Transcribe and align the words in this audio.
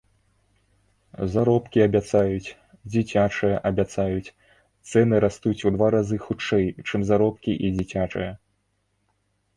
Заробкі 1.33 1.83
абяцаюць, 1.87 2.55
дзіцячыя 2.95 3.59
абяцаюць, 3.71 4.33
цэны 4.89 5.15
растуць 5.27 5.57
у 5.71 5.73
два 5.79 5.87
разы 5.97 6.17
хутчэй, 6.27 6.65
чым 6.89 7.01
заробкі 7.11 7.51
і 7.69 7.73
дзіцячыя. 7.77 8.31